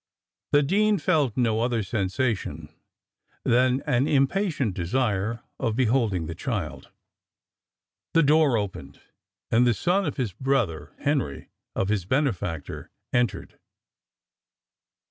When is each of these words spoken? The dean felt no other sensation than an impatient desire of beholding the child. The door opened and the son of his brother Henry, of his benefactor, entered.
The 0.51 0.63
dean 0.63 0.97
felt 0.97 1.37
no 1.37 1.61
other 1.61 1.83
sensation 1.83 2.69
than 3.43 3.81
an 3.85 4.07
impatient 4.07 4.73
desire 4.73 5.41
of 5.59 5.75
beholding 5.75 6.25
the 6.25 6.33
child. 6.33 6.89
The 8.15 8.23
door 8.23 8.57
opened 8.57 8.99
and 9.51 9.67
the 9.67 9.75
son 9.75 10.07
of 10.07 10.17
his 10.17 10.33
brother 10.33 10.95
Henry, 11.01 11.49
of 11.75 11.89
his 11.89 12.05
benefactor, 12.05 12.89
entered. 13.13 13.59